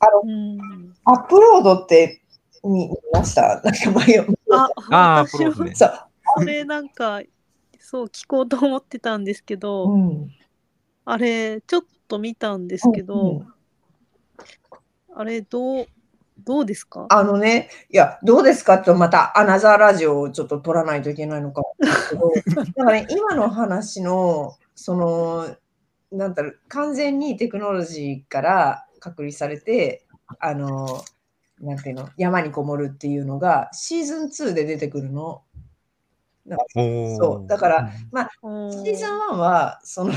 [0.00, 0.94] あの、うん。
[1.04, 2.22] アップロードって
[2.64, 3.60] 見ました？
[3.64, 4.24] なんか前を。
[4.52, 5.74] あ、ああ、私もね。
[5.74, 5.90] そう。
[6.36, 7.20] あれなんか、
[7.80, 10.30] そう聞こうと思ってたんですけど、うん。
[11.04, 13.54] あれちょっと見たんですけど、うん
[15.14, 15.86] あれどう、
[16.44, 17.06] どうですか？
[17.08, 21.62] あのね、いや、どうですかってまたアナザーラジオをちょっと取らないといけないのか
[22.54, 25.56] だからね、今の話の、その、
[26.12, 30.06] なんだろう、完全にテクノロジーから隔離されて、
[30.40, 31.02] あの、
[31.60, 35.42] なんていうの、山にこもるっていうのが、シーズン2で出てくるの。
[37.18, 37.46] そう。
[37.46, 37.92] だから、
[38.42, 38.72] うん。
[38.72, 40.12] シーズン1は、その、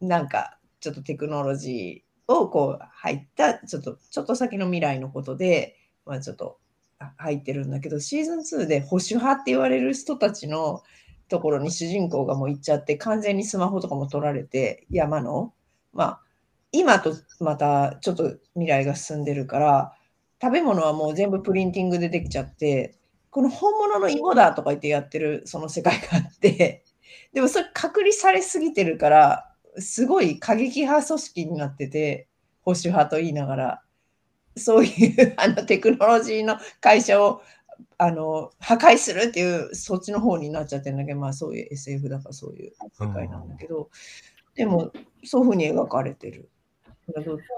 [0.00, 6.58] なんか、ちょっとテクノロジーをこう入った、ちょっと、ちょっと先の未来のことで、まあちょっと
[6.98, 10.82] あ入ってるんだけど、シーズン2で保守派って言われる人たちの
[11.28, 15.52] ところに主人公がもう行っちゃって、完全にスマホとかも取られて、山の、
[15.92, 16.22] まあ、
[16.72, 19.94] 今とまたちょっと未来が進んでるから、
[20.40, 22.98] 食べ物はもう全部プリンティングでできちゃって、
[23.30, 26.84] この本物の芋だとか言ってやってるその世界があって、
[27.32, 32.28] でもそれ隔離されすぎてるから、すごい過激派組織になってて、
[32.62, 33.82] 保守派と言いながら、
[34.56, 37.42] そういうあのテクノロジーの会社を
[37.96, 43.90] あの破壊するっていう、そっちの方になっちゃってるんだけど、まあそういう SF だからそういう世界なんだけど、
[44.54, 44.92] でも
[45.24, 46.50] そういうふうに描かれてる。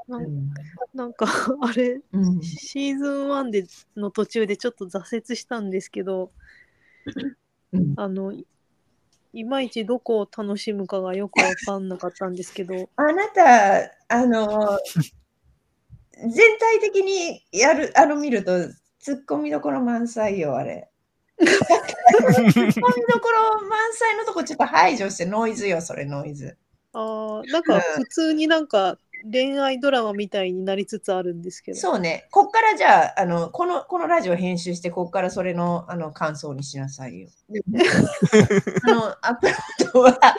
[0.06, 1.12] なうん。
[1.12, 1.26] か
[1.62, 2.42] あれうん。
[2.42, 6.30] シーズン1での途中でちょっと挫折したんですけど
[7.72, 7.94] うん。
[7.96, 8.46] あのい
[9.32, 12.90] いまいちどこを楽しむかがよくわかんなかったんですけど。
[12.96, 14.76] あなた、あの、
[16.12, 18.52] 全体的にやる、あの見ると、
[18.98, 20.90] ツッコミどころ満載よ、あれ。
[21.38, 21.52] ツッ
[22.20, 26.58] コミどころ満載のとこちょっと排除してノイズよ、それノイズ。
[26.92, 28.98] あーなんか普通になんか
[29.30, 37.28] 恋愛ドラマみたいになりつつあるんですけどそうね、こっからじゃあ、あのこのこのラジオ編集して、こっからそれのあの感想にしなさいよ。
[37.48, 37.60] で
[38.84, 40.34] あのアップロードは、あ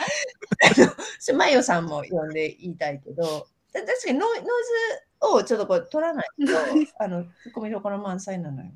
[1.32, 6.54] のマヨさんも呼んで言いたいけど、た確かにノイノイズをちょっとこう取らないと、
[7.04, 8.72] あのツッコミどころ満載なのよ。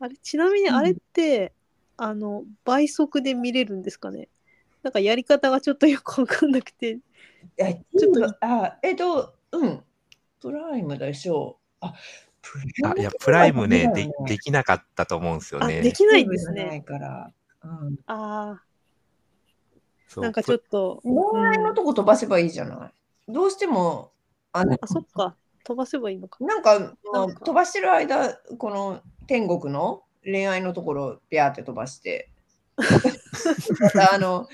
[0.00, 1.52] あれちなみにあれって、
[1.96, 4.28] あの倍速で見れるんですかね？
[4.88, 6.98] なんかやり方がちょっとよくわかんなくて。
[7.58, 9.84] えちょっとあ、えっと、うん、
[10.40, 11.84] プライムでしょう。
[11.84, 11.92] あ、
[12.40, 15.82] プあいや、プライムね、ででできなかったと思うんですよあね。
[15.82, 16.64] できないんですね。
[16.64, 17.30] ないから。
[17.64, 18.62] うん、あ
[20.16, 23.30] あなんかちょっと、恋愛のとこ飛ばせばいいじゃない？
[23.30, 24.12] どうしても、
[24.54, 25.36] あのあそっか。
[25.64, 26.42] 飛ばせばいいのか。
[26.42, 27.40] なんかなんか。
[27.44, 32.30] 飛ばしてる間、この天国の恋愛のところをビャーって飛ばして、
[33.80, 34.48] またあの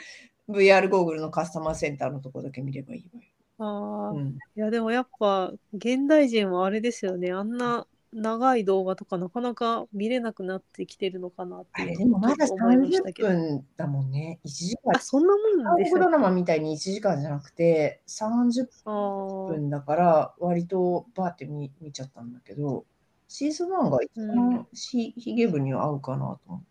[0.48, 3.28] VR ゴーグルのカスタマーセンターのところだけ見ればいいわよ。
[3.58, 7.32] ああ、いうん、やでもやっぱ現代人はあれですよね。
[7.32, 13.28] あんな長い動画とかなかなか見れなくなってきてるのかなってあれでもまだちょっと思いました30けど。
[13.28, 14.40] 分だもんね。
[14.44, 14.92] 1時間。
[14.94, 14.98] あ。
[15.00, 19.46] そんなもん韓国ドでしたっけラマみたいに1時間じゃなくて30あー。
[19.48, 22.86] 分だから割とバーって見見ちゃったんだけど
[23.28, 24.34] シーズン1が一うん。
[24.36, 26.66] 番ひヒゲ部には合うかなと思って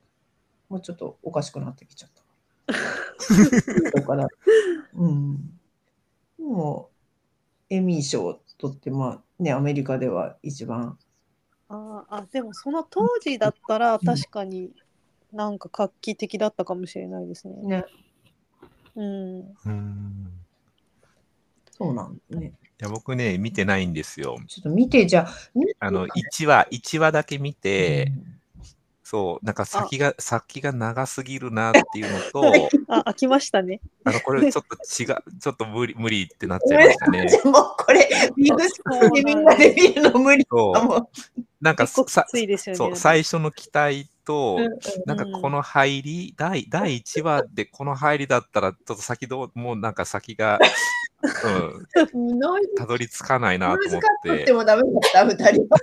[0.74, 4.00] もうちょっとおかしくなってきちゃった。
[4.00, 4.28] だから、
[4.96, 5.38] うん。
[6.40, 6.90] も
[7.70, 10.98] うエミー賞を取って、まあね、アメリカでは一番。
[11.70, 14.72] あーあでもその当時だったら確かに
[15.32, 17.56] なんか画期的だったかもしれないですね。
[17.62, 17.86] ね、
[18.96, 19.40] うん。
[19.66, 20.32] うん
[21.70, 22.48] そうなんだね。
[22.48, 24.40] いや僕ね、見てないんですよ。
[24.48, 28.43] ちょっと見て、じゃあ、あの、1話、一話だけ見て、うん
[29.14, 33.80] そう、なんか先が、先が長すぎるなっていうのと、あ飽きましたね。
[34.06, 37.28] あの、これちょっと違う、 ちょっと無理、無理ってなっちゃいましたね。
[37.46, 40.96] もうこれ、ビッグスクリーンでみんなで見るの無理そかも。
[40.96, 41.08] う、
[41.62, 42.78] なんかさついですよね。
[42.78, 44.70] そう、最初の期待と、うん
[45.06, 50.58] なんかこの入り、第第1話でこの入りだったら、ちょっと先どう、もうなんか先が、
[52.14, 55.80] うん、ノイズたどり着かないなと思っノイズカットってて、もダメだった、二人は。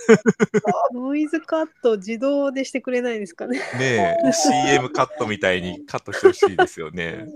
[0.92, 3.58] ノイズカット自動でしてくれないですかね。
[3.78, 7.26] ねえ、CM カットみたいにカットしてほしいですよね。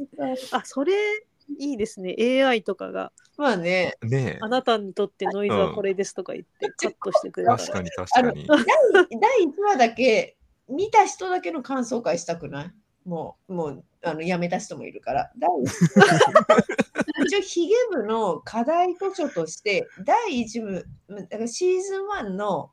[0.53, 0.93] あそれ
[1.59, 2.15] いいですね。
[2.19, 7.59] AI とかがまあね、ねあなたにとってノイズはこれですとか言ってカットしてくれえ、たら。
[7.59, 8.47] 確かに確かに。
[8.47, 8.65] 第
[9.21, 10.37] 第1話だけ、
[10.69, 12.73] 見た人だけの感想会したくない？
[13.05, 15.31] もう、もう、あの、やめた人もいるから。
[15.39, 15.51] 第
[17.27, 22.71] 一 応、ヒゲ部の課題図書として、第1部、だからシーズン1の、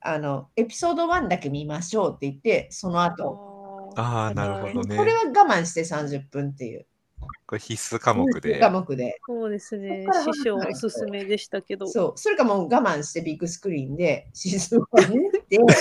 [0.00, 5.04] あの、エピソード1だけ見ましょうって言って、その後、ああ、なるほどねこ。
[5.04, 6.86] れは我慢して30分っていう。
[7.46, 8.58] これ必須科目で。
[8.58, 9.20] 科目で。
[9.26, 10.06] そうですね。
[10.32, 11.86] 師匠おすすめでしたけど。
[11.86, 12.12] そう。
[12.16, 15.72] それかもう我慢してビッグスクリーンで シーズン1見て、 ビッグ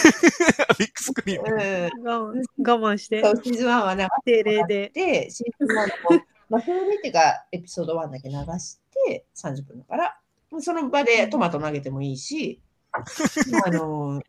[0.95, 1.91] スクリーンで。
[1.97, 2.07] うん。
[2.07, 4.85] 我慢我慢してそう、シーズン1は流定例で。
[4.85, 5.81] して、シーズン1
[6.15, 10.19] の、 まあ、それ見てがエピソード1だけ流して30分だから、
[10.59, 12.61] その場でトマト投げてもいいし、
[12.91, 14.21] あの、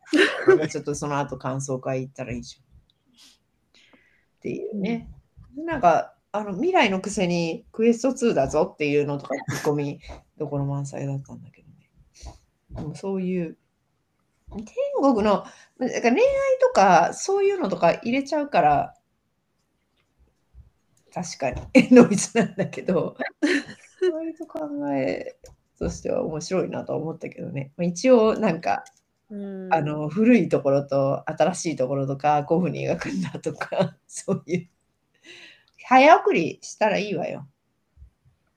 [0.69, 2.63] ちょっとその後感想会行ったらいいじゃん。
[2.63, 5.09] っていうね。
[5.57, 10.01] なんか、あの未来のくせにクエスト2だぞっていうのとか、ツッコミ
[10.39, 11.91] どころ満載だったんだけどね。
[12.71, 13.57] でもそういう、
[14.51, 14.65] 天
[15.01, 15.47] 国の、だか
[15.79, 16.21] ら恋愛
[16.61, 18.95] とかそういうのとか入れちゃうから、
[21.13, 23.17] 確かにノイズなんだけど、
[24.13, 25.37] 割と考え
[25.79, 27.73] としては面白いなとは思ったけどね。
[27.77, 28.85] まあ一応なんか、
[29.31, 34.69] うんあの古いところと新しいところとか、こういうふうに描くんだとか、そういう。
[35.91, 37.49] 早送りしたらいいわよ。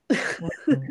[0.67, 0.87] うん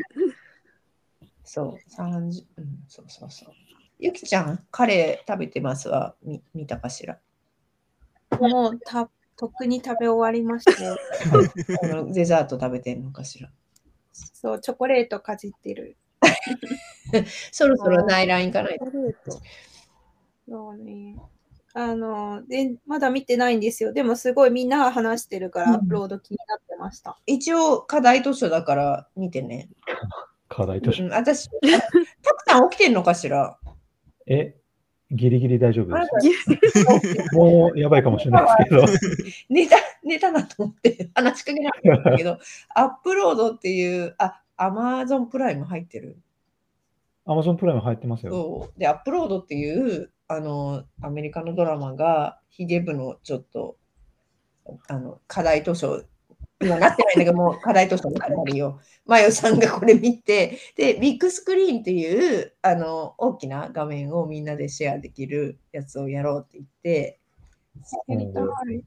[1.44, 3.54] そう、30、うん、そうそうそう。
[4.00, 6.16] ゆきちゃん、カレー食べてますわ？
[6.22, 7.20] み見たかしら？
[8.40, 13.48] もうたとっくに食べ終わりまして、あ のデザート食べてんのかしら？
[14.12, 15.96] そう、チョコレートかじってる。
[17.52, 18.86] そろそろ内覧行かないと。
[20.48, 21.16] そうね。
[21.74, 23.92] あの、で、まだ見てないんですよ。
[23.92, 27.18] でもすごいみんなが話してるから、うんアップロード気になってました。
[27.26, 29.68] 一応、課題図書だから見てね。
[30.48, 31.04] 課題図書？
[31.04, 31.08] う。
[31.08, 33.58] ん、私、あたくさん起きてんのかしら？
[34.26, 34.54] え、
[35.10, 37.34] ギリギリ大丈夫です。
[37.34, 38.84] もうやばいかもしれないですけど。
[39.48, 42.38] 寝た、寝たなと思って話しかけなかったんだけど、
[42.74, 46.18] アップロードっていう、あ、アマゾンプライム入ってる
[47.26, 48.70] ？Amazon プライム入ってますよ。
[48.76, 53.76] で、アップロードっていう、あの、アメリカのドラマが、ヒゲ部のちょっと、
[54.88, 56.02] あの、課題図書、
[56.60, 58.80] 今なってないんだけど、もう課題図書になるよ。
[59.04, 67.18] マヨさんがこれ見て、で、ビッグスクリーンっていう、あの、大きな画面をみんなでシェアできるやつをやろうって言って、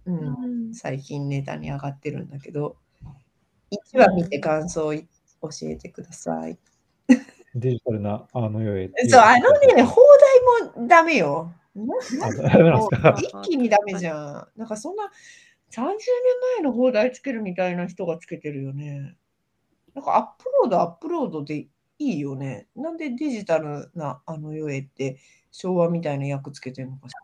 [0.06, 2.78] うん最近ネタに上がってるんだけど、
[3.72, 5.04] 1話見て感想を教
[5.64, 6.58] えてください。
[7.56, 8.92] デジタルなあの世へ。
[9.08, 10.02] そう、あのね、放
[10.34, 10.35] 題
[10.78, 11.54] もダメよ。
[11.76, 14.48] 一気にダメじゃん。
[14.56, 15.04] なんかそんな
[15.72, 15.98] 30年
[16.58, 19.16] 前の放題つけるみたいな人がつけてるよね。
[19.94, 21.68] なんかアップロード、アップロードで
[22.00, 22.68] いいよね。
[22.76, 25.18] なんでデジタルなあの世へって
[25.52, 27.16] 昭和みたいな役つけてるのかし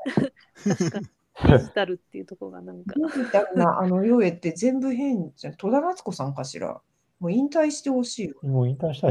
[0.65, 0.75] ら。
[0.75, 1.07] 確かに
[1.49, 2.95] デジタルっていうところがなんか。
[3.15, 5.55] デジタルなあの世へって全部変じゃん。
[5.55, 6.81] 戸田夏子さんかしら。
[7.19, 8.35] もう引退してほしいよ。
[8.41, 9.01] もう引退し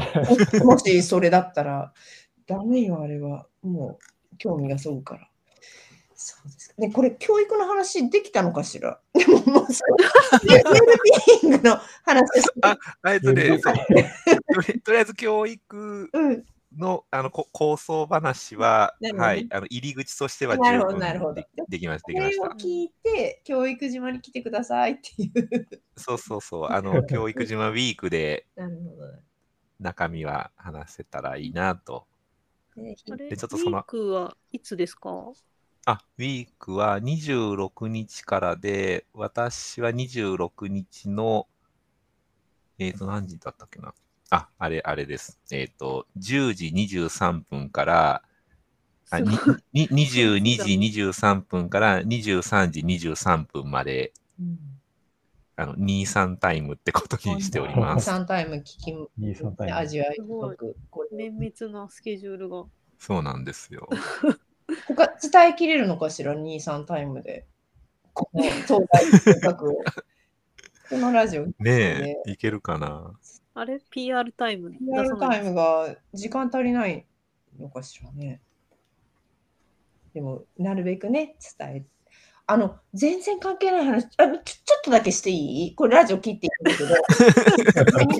[0.58, 0.64] た。
[0.64, 1.92] もしそれだったら、
[2.46, 3.46] ダメよ、あれは。
[3.62, 3.98] も
[4.32, 5.28] う、興味がそぐから。
[6.14, 6.74] そうですか。
[6.78, 9.00] ね、これ、教育の話できたのかしら？
[9.14, 9.96] でも、もう、そう、
[10.42, 12.24] ウェルビーイングの話
[12.62, 13.60] ああえっととり
[14.82, 16.44] とりあえず教育うん、
[16.76, 22.12] のあのこ構想話は、はい、あの入り口としてはなるほど十分なるほどでできました。
[22.12, 22.44] これを。
[22.52, 25.68] 聞いて、教育島に来てくださいっていう。
[25.96, 26.68] そうそうそう。
[26.70, 29.06] あの、教育島ウィークで なるほど。
[29.80, 32.06] 中身は話せたらいいなと。
[32.76, 32.96] で
[33.36, 35.32] ちょっとそのウィークはいつですか？
[35.86, 41.48] あ、ウィークは26日からで、私は26日の、
[42.78, 43.94] えっ、と、何時だったっけな？
[44.30, 45.40] あ、あれ、あれです。
[45.50, 48.22] えっ、と、10時23分から、
[49.10, 49.30] あに
[49.72, 54.58] に22時23分から23時23分まで、うん
[55.60, 58.08] あの、23タイムってことにしております。
[58.08, 60.16] 3タイム聞き、23タイム味わい
[61.12, 62.64] 綿密なスケジュールが。
[62.98, 63.86] そうなんですよ。
[64.88, 67.46] 他伝えきれるのかしら、2、3タイムで。
[68.14, 69.74] この東大計画を。
[70.88, 71.54] このラジオ、ね
[72.26, 73.12] え、いけるかな？
[73.54, 77.06] あれ ?PR タイムリアルタイムが時間足りない
[77.58, 78.40] のかしらね。
[80.14, 81.84] でも、なるべくね、伝え
[82.50, 85.74] あの、全然関係ない話、あのちょちょっとだけしていい？
[85.76, 86.94] これラジオ切っていくんだけど。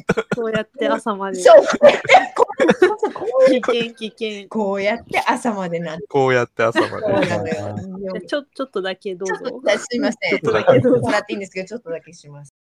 [0.37, 1.41] そうやって朝まで。
[1.41, 4.49] そう、こうやってこう危険危険。
[4.49, 6.07] こうやって朝までなって。
[6.07, 8.21] こうやって朝まで。
[8.29, 9.35] ちょちょっとだけどうぞ。
[9.79, 10.31] すいません。
[10.31, 12.55] ちょっとだけどうぞもらっていいんですけど、ちょっとだけします。